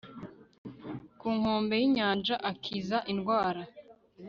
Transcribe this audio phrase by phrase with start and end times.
[1.19, 3.61] ku nkombe y inyanja akiza indwara